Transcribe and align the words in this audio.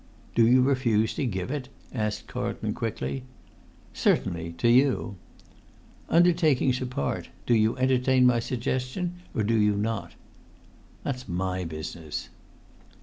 "Do 0.33 0.47
you 0.47 0.63
refuse 0.63 1.13
to 1.13 1.27
give 1.27 1.51
it?" 1.51 1.69
asked 1.93 2.25
Carlton 2.25 2.73
quickly. 2.73 3.23
"Certainly—to 3.93 4.67
you." 4.67 5.15
"Undertakings 6.09 6.81
apart, 6.81 7.29
do 7.45 7.53
you 7.53 7.77
entertain 7.77 8.25
my 8.25 8.39
suggestion, 8.39 9.17
or 9.35 9.43
do 9.43 9.53
you 9.53 9.75
not?" 9.75 10.13
[Pg 11.03 11.17
112]"That's 11.19 11.27
my 11.27 11.63
business." 11.65 12.29